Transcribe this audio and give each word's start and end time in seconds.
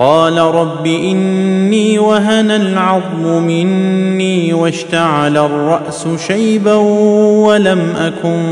قال 0.00 0.38
رب 0.38 0.86
إني 0.86 1.98
وهن 1.98 2.50
العظم 2.50 3.42
مني 3.42 4.52
واشتعل 4.54 5.36
الرأس 5.36 6.08
شيبا 6.26 6.74
ولم 7.44 7.96
أكن 7.96 8.42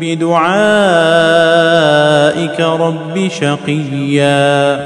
بدعائك 0.00 0.60
رب 2.60 3.28
شقيا 3.28 4.80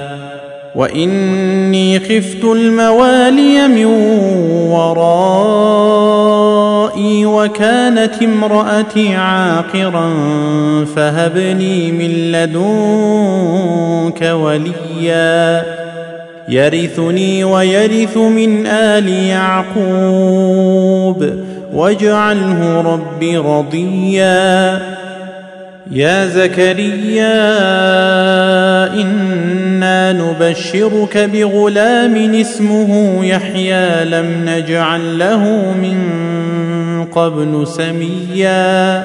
وإني 0.75 2.01
خفت 2.01 2.45
الموالي 2.45 3.69
من 3.69 3.85
ورائي 4.71 5.67
وكانت 7.27 8.23
امرأتي 8.23 9.15
عاقرا 9.15 10.11
فهب 10.97 11.37
لي 11.37 11.93
من 11.93 12.33
لدنك 12.33 12.63
وليا 14.23 15.88
يرثني 16.49 17.45
ويرث 17.45 18.17
من 18.17 18.67
آل 18.67 19.09
يعقوب. 19.09 19.89
واجعله 21.73 22.81
رب 22.81 23.47
رضيا. 23.47 24.81
يا 25.91 26.27
زكريا 26.27 27.39
إنا 28.93 30.13
نبشرك 30.13 31.19
بغلام 31.19 32.35
اسمه 32.35 33.25
يحيى. 33.25 34.05
لم 34.05 34.27
نجعل 34.47 35.19
له 35.19 35.75
من 35.83 35.99
قبل 37.05 37.67
سميا. 37.67 39.05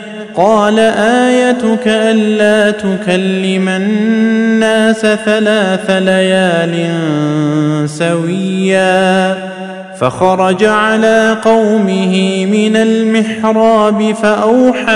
قال 0.35 0.79
آيتك 0.79 1.87
ألا 1.87 2.71
تكلم 2.71 3.69
الناس 3.69 5.01
ثلاث 5.01 5.89
ليال 5.89 6.89
سويا 7.89 9.37
فخرج 9.99 10.63
على 10.63 11.37
قومه 11.43 12.45
من 12.45 12.75
المحراب 12.75 14.15
فأوحى 14.23 14.91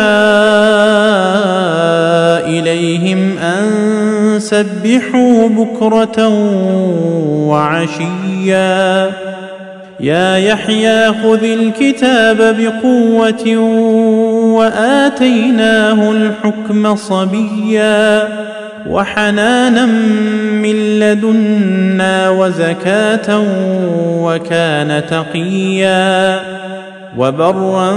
إليهم 2.48 3.38
أن 3.38 4.40
سبحوا 4.40 5.50
بكرة 5.50 6.28
وعشيا 7.48 9.12
يا 10.00 10.38
يحيى 10.38 11.08
خذ 11.08 11.44
الكتاب 11.44 12.38
بقوة 12.38 13.58
وآتيناه 14.56 16.12
الحكم 16.12 16.96
صبيا 16.96 18.28
وحنانا 18.90 19.86
من 20.62 21.00
لدنا 21.00 22.30
وزكاة 22.30 23.44
وكان 24.22 25.02
تقيا 25.10 26.40
وبرا 27.18 27.92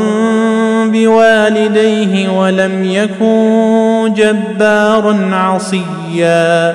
بوالديه 0.84 2.28
ولم 2.28 2.84
يكن 2.84 4.14
جبارا 4.16 5.30
عصيا 5.32 6.74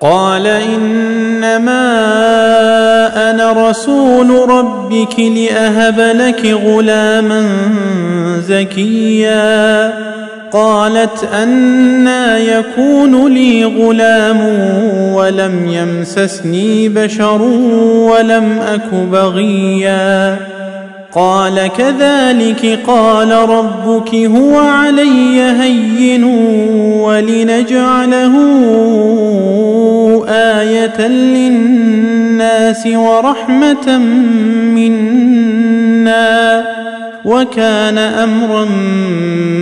قال 0.00 0.46
إنما 0.46 1.80
أنا 3.30 3.70
رسول 3.70 4.48
ربك 4.48 5.20
لأهب 5.20 6.00
لك 6.00 6.46
غلاما 6.46 7.48
زكيا. 8.48 9.92
قالت 10.52 11.24
أنا 11.34 12.38
يكون 12.38 13.34
لي 13.34 13.64
غلام 13.64 14.40
ولم 15.14 15.68
يمسسني 15.68 16.88
بشر 16.88 17.42
ولم 17.42 18.58
أك 18.58 18.94
بغيا. 18.94 20.36
قال 21.14 21.70
كذلك 21.78 22.78
قال 22.86 23.32
ربك 23.32 24.14
هو 24.14 24.58
علي 24.58 25.42
هين 25.42 26.24
ولنجعله 27.04 28.34
آية 30.28 31.06
للناس 31.08 32.86
ورحمة 32.86 33.98
منا 34.74 36.64
وكان 37.24 37.98
أمرا 37.98 38.66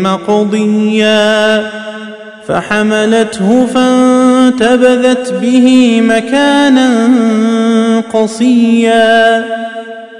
مقضيا. 0.02 1.70
فحملته 2.48 3.66
فانتبذت 3.74 5.32
به 5.40 6.00
مكانا 6.00 6.90
قصيا. 8.12 9.44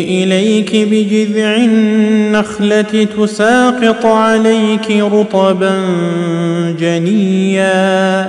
إليك 0.00 0.76
بجذع 0.76 1.56
النخلة 1.56 3.06
تساقط 3.17 4.06
عليك 4.06 4.91
رطبا 4.91 5.75
جنيا. 6.81 8.29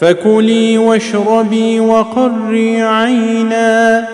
فكلي 0.00 0.78
واشربي 0.78 1.80
وقري 1.80 2.82
عينا. 2.82 4.08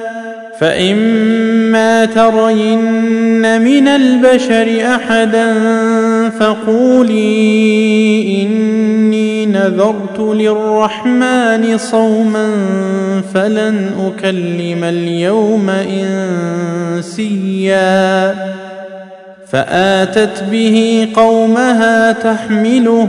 فإما 0.62 2.04
ترين 2.04 3.60
من 3.60 3.88
البشر 3.88 4.94
أحدا 4.94 5.54
فقولي 6.28 7.22
إني 8.42 9.46
نذرت 9.46 10.18
للرحمن 10.20 11.78
صوما 11.78 12.50
فلن 13.34 13.90
أكلم 14.06 14.84
اليوم 14.84 15.70
إنسيا 16.98 18.34
فآتت 19.48 20.44
به 20.50 21.08
قومها 21.14 22.12
تحمله 22.12 23.08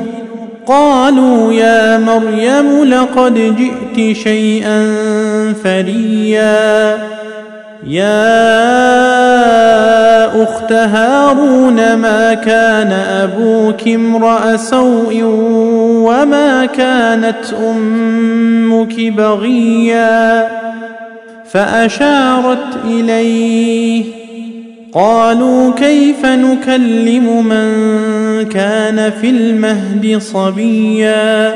قالوا 0.66 1.54
يا 1.54 1.98
مريم 1.98 2.84
لقد 2.84 3.56
جئت 3.58 4.16
شيئا 4.16 4.94
فريا 5.64 6.98
يا 7.88 8.44
أخت 10.44 10.72
هارون 10.72 11.96
ما 11.96 12.34
كان 12.34 12.92
أبوك 12.92 13.88
امرأ 13.88 14.58
سوء 14.58 15.22
وما 16.04 16.66
كانت 16.66 17.54
أمك 17.68 19.00
بغيا؟ 19.00 20.48
فأشارت 21.52 22.86
إليه 22.86 24.04
قالوا 24.94 25.74
كيف 25.74 26.26
نكلم 26.26 27.46
من 27.46 28.46
كان 28.50 29.12
في 29.22 29.30
المهد 29.30 30.18
صبيا؟ 30.22 31.56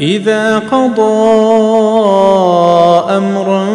إذا 0.00 0.58
قضى 0.58 1.38
أمرا 3.16 3.66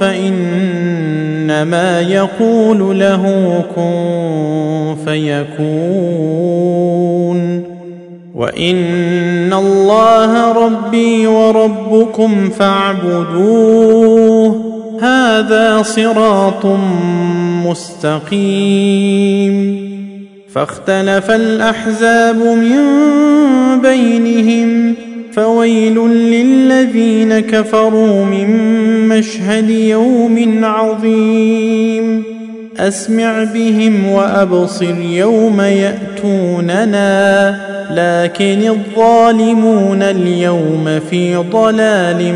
فإنما 0.00 2.00
يقول 2.00 3.00
له 3.00 3.64
كن 3.76 3.94
فيكون. 5.04 6.54
وإن 8.34 9.52
الله 9.52 10.52
ربي 10.52 11.26
وربكم 11.26 12.50
فاعبدوه. 12.50 14.60
هذا 15.00 15.82
صراط 15.82 16.66
مستقيم. 17.66 19.84
فاختلف 20.52 21.30
الأحزاب 21.30 22.36
من 22.36 22.80
بينهم. 23.82 24.94
فويل 25.36 25.98
للذين 26.08 27.40
كفروا 27.40 28.24
من 28.24 28.48
مشهد 29.08 29.70
يوم 29.70 30.64
عظيم. 30.64 32.22
أسمع 32.76 33.44
بهم 33.44 34.06
وأبصر 34.06 35.00
يوم 35.00 35.60
يأتوننا 35.60 37.04
لكن 37.90 38.68
الظالمون 38.68 40.02
اليوم 40.02 41.00
في 41.10 41.36
ضلال 41.36 42.34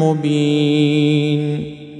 مبين. 0.00 1.71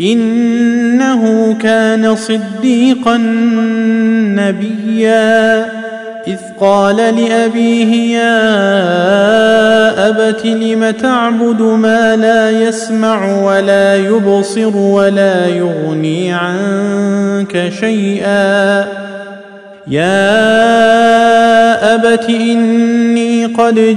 إنه 0.00 1.54
كان 1.62 2.16
صديقا 2.16 3.16
نبيا. 4.36 5.66
إذ 6.26 6.38
قال 6.60 6.96
لأبيه 6.96 8.16
يا 8.16 8.48
أبت 10.08 10.46
لم 10.46 10.90
تعبد 10.90 11.62
ما 11.62 12.16
لا 12.16 12.50
يسمع 12.50 13.42
ولا 13.42 13.96
يبصر 13.96 14.76
ولا 14.76 15.46
يغني 15.46 16.32
عنك 16.32 17.72
شيئا؟ 17.80 18.84
يا 19.88 20.34
أبت 21.94 22.24
إني 22.30 23.46
قد 23.46 23.96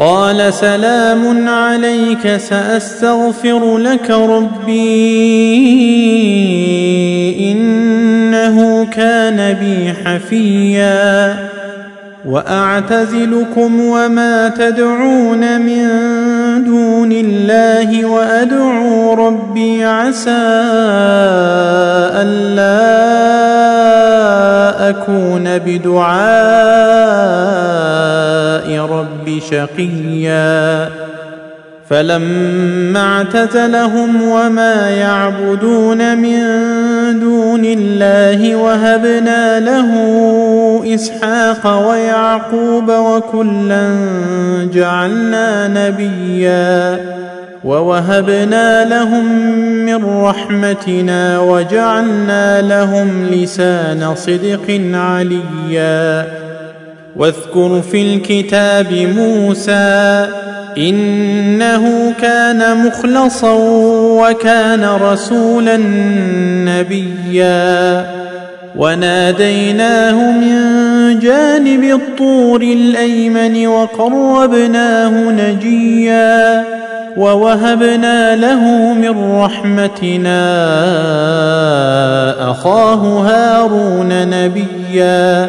قال 0.00 0.54
سلام 0.54 1.48
عليك 1.48 2.36
سأستغفر 2.36 3.78
لك 3.78 4.10
ربي 4.10 4.72
إنه 7.52 8.86
كان 8.86 9.52
بي 9.52 9.92
حفيا. 10.04 11.36
وأعتزلكم 12.26 13.80
وما 13.80 14.48
تدعون 14.48 15.60
من 15.60 15.88
دون 16.70 17.12
الله 17.12 18.04
وأدعو 18.04 19.14
ربي 19.14 19.84
عسى 19.84 20.30
ألا 22.22 22.90
أكون 24.90 25.58
بدعاء 25.58 26.20
رب 28.86 29.38
شقيا. 29.50 30.88
فلما 31.90 33.00
اعتزلهم 33.16 34.22
وما 34.22 34.90
يعبدون 34.90 36.18
من 36.18 36.40
دون 37.12 37.64
الله 37.64 38.56
وهبنا 38.56 39.60
له 39.60 39.90
إسحاق 40.94 41.88
ويعقوب 41.88 42.88
وكلا 42.90 43.96
جعلنا 44.74 45.68
نبيا 45.68 47.00
ووهبنا 47.64 48.84
لهم 48.84 49.24
من 49.86 50.04
رحمتنا 50.04 51.40
وجعلنا 51.40 52.62
لهم 52.62 53.26
لسان 53.30 54.14
صدق 54.14 54.80
عليا 54.94 56.26
واذكر 57.16 57.82
في 57.90 58.14
الكتاب 58.14 58.92
موسى 58.92 60.26
إنه 60.78 62.14
كان 62.22 62.86
مخلصا 62.86 63.52
وكان 64.20 64.84
رسولا 64.84 65.76
نبيا. 66.64 68.06
وناديناه 68.76 70.32
من 70.32 70.60
جانب 71.18 71.84
الطور 71.84 72.62
الأيمن 72.62 73.66
وقربناه 73.66 75.10
نجيا. 75.10 76.64
ووهبنا 77.16 78.36
له 78.36 78.92
من 78.92 79.40
رحمتنا 79.40 80.40
أخاه 82.50 83.26
هارون 83.26 84.28
نبيا. 84.30 85.48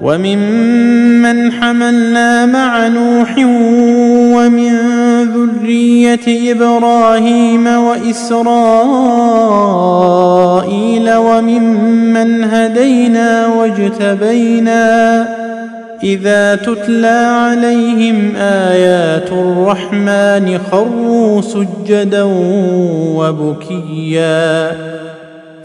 وممن 0.00 1.52
حملنا 1.52 2.46
مع 2.46 2.88
نوح 2.88 3.34
ومن 4.36 4.72
ذرية 5.24 6.52
إبراهيم 6.52 7.66
وإسرائيل 7.66 8.40
وممن 11.14 12.44
هدينا 12.44 13.46
واجتبينا 13.46 15.28
إذا 16.04 16.54
تتلى 16.54 17.26
عليهم 17.40 18.36
آيات 18.36 19.32
الرحمن 19.32 20.58
خروا 20.70 21.40
سجدا 21.40 22.22
وبكيا 23.16 24.70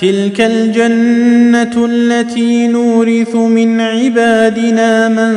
تلك 0.00 0.40
الجنة 0.40 1.86
التي 1.86 2.68
نورث 2.68 3.34
من 3.34 3.80
عبادنا 3.80 5.08
من 5.08 5.34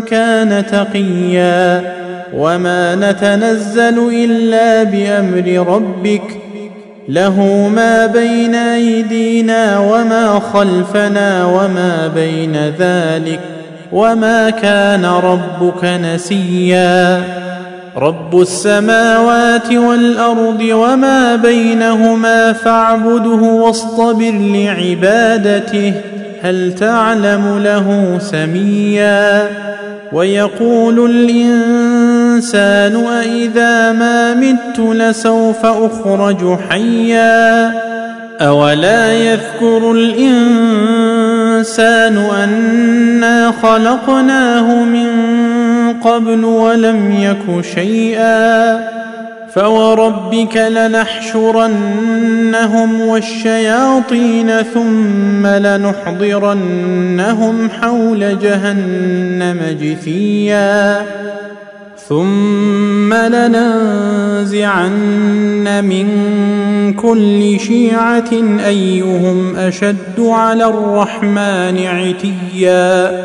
كان 0.00 0.66
تقيا 0.66 1.94
وما 2.34 2.94
نتنزل 2.94 3.98
إلا 4.24 4.82
بأمر 4.82 5.74
ربك 5.74 6.40
له 7.08 7.68
ما 7.74 8.06
بين 8.06 8.54
أيدينا 8.54 9.78
وما 9.78 10.40
خلفنا 10.52 11.44
وما 11.44 12.12
بين 12.14 12.56
ذلك 12.78 13.40
وما 13.92 14.50
كان 14.50 15.04
ربك 15.04 15.84
نسيا 15.84 17.22
رب 17.96 18.40
السماوات 18.40 19.72
والأرض 19.72 20.60
وما 20.72 21.36
بينهما 21.36 22.52
فاعبده 22.52 23.42
واصطبر 23.42 24.32
لعبادته 24.32 25.92
هل 26.42 26.74
تعلم 26.74 27.58
له 27.64 28.18
سميا 28.20 29.48
ويقول 30.12 31.10
الإنسان 31.10 33.06
أإذا 33.06 33.92
ما 33.92 34.34
مت 34.34 34.80
لسوف 34.80 35.66
أخرج 35.66 36.58
حيا 36.70 37.72
أولا 38.40 39.12
يذكر 39.12 39.92
الإنسان 39.92 40.96
أنا 42.16 43.52
خلقناه 43.62 44.84
من 44.84 45.08
قبل 46.04 46.44
ولم 46.44 47.12
يك 47.12 47.64
شيئا 47.74 48.80
فوربك 49.54 50.56
لنحشرنهم 50.56 51.80
والشياطين 53.00 54.50
ثم 54.74 55.46
لنحضرنهم 55.46 56.90
حول 57.70 58.38
جهنم 58.38 59.60
جثيا 59.80 61.02
ثم 62.08 63.14
لننزعن 63.14 64.84
من 65.84 66.08
كل 66.94 67.60
شيعة 67.60 68.30
أيهم 68.66 69.56
أشد 69.56 70.20
على 70.20 70.64
الرحمن 70.64 71.86
عتيا 71.86 73.24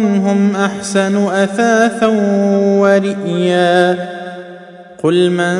قرن 0.00 0.16
هم 0.16 0.56
أحسن 0.56 1.26
أثاثا 1.26 2.06
ورئيا. 2.80 3.96
قل 5.02 5.30
من 5.30 5.58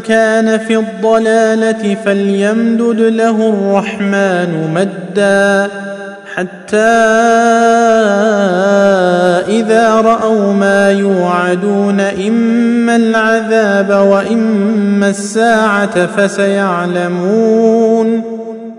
كان 0.00 0.58
في 0.58 0.76
الضلالة 0.76 1.96
فليمدد 2.04 3.00
له 3.00 3.48
الرحمن 3.48 4.70
مدا 4.74 5.68
حتى 6.34 6.76
إذا 9.48 9.94
رأوا 9.94 10.52
ما 10.52 10.90
يوعدون 10.90 12.00
إما 12.00 12.96
العذاب 12.96 13.90
وإما 13.90 15.08
الساعة 15.08 16.06
فسيعلمون. 16.06 18.22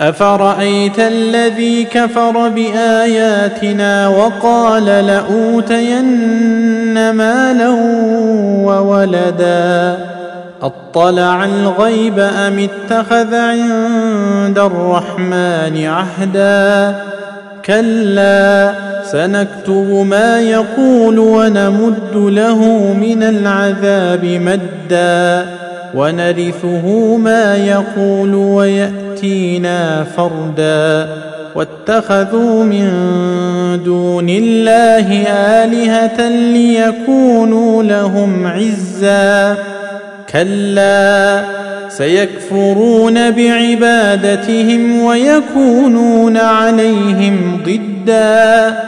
أفرأيت 0.00 0.98
الذي 0.98 1.84
كفر 1.84 2.48
بآياتنا 2.48 4.08
وقال 4.08 4.84
لأوتين 4.84 6.14
مالا 7.10 7.68
وولدا؟ 8.64 9.98
أطلع 10.62 11.44
الغيب 11.44 12.18
أم 12.18 12.68
اتخذ 12.68 13.34
عند 13.34 14.58
الرحمن 14.58 15.84
عهدا؟ 15.86 16.96
كلا 17.64 18.72
سنكتب 19.12 20.06
ما 20.06 20.40
يقول 20.40 21.18
ونمد 21.18 22.14
له 22.14 22.58
من 23.00 23.22
العذاب 23.22 24.24
مدا. 24.24 25.46
ونرثه 25.94 27.16
ما 27.16 27.56
يقول 27.56 28.34
ويأتينا 28.34 30.04
فردا. 30.16 31.08
واتخذوا 31.54 32.64
من 32.64 32.90
دون 33.84 34.28
الله 34.28 35.22
آلهة 35.28 36.28
ليكونوا 36.28 37.82
لهم 37.82 38.46
عزا. 38.46 39.56
كلا 40.32 41.44
سيكفرون 41.88 43.30
بعبادتهم 43.30 45.02
ويكونون 45.02 46.36
عليهم 46.36 47.60
ضدا. 47.64 48.87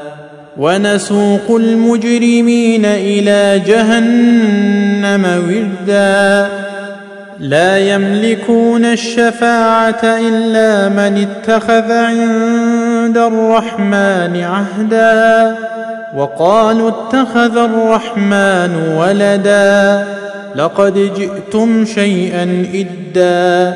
ونسوق 0.57 1.55
المجرمين 1.55 2.85
إلى 2.85 3.61
جهنم 3.67 5.25
وردا. 5.47 6.49
لا 7.39 7.79
يملكون 7.79 8.85
الشفاعة 8.85 10.01
إلا 10.03 10.89
من 10.89 11.27
اتخذ 11.27 11.91
عند 11.91 13.17
الرحمن 13.17 14.43
عهدا. 14.43 15.55
وقالوا 16.17 16.89
اتخذ 16.89 17.57
الرحمن 17.57 18.97
ولدا. 18.97 20.05
لقد 20.55 21.11
جئتم 21.17 21.85
شيئا 21.85 22.65
إدا. 22.73 23.75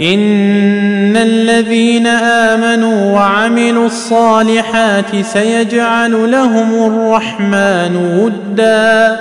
ان 0.00 1.16
الذين 1.16 2.06
امنوا 2.06 3.12
وعملوا 3.12 3.86
الصالحات 3.86 5.16
سيجعل 5.32 6.30
لهم 6.30 6.86
الرحمن 6.86 7.96
ودا 7.96 9.16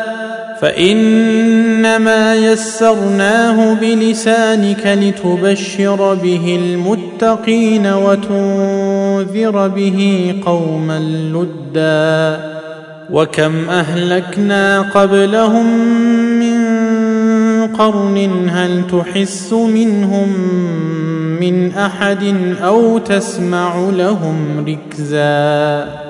فانما 0.62 2.36
يسرناه 2.36 3.74
بلسانك 3.74 4.88
لتبشر 5.02 6.14
به 6.14 6.60
المتقين 6.62 7.88
وتنذر 7.88 9.68
به 9.68 10.34
قوما 10.46 11.00
لدا 11.34 12.54
وكم 13.12 13.70
اهلكنا 13.70 14.82
قبلهم 14.82 15.68
قرن 17.74 18.50
هل 18.50 18.88
تحس 18.88 19.54
منهم 19.54 20.30
من 21.40 21.72
أحد 21.72 22.24
أو 22.62 22.98
تسمع 22.98 23.90
لهم 23.90 24.66
ركزا 24.68 26.03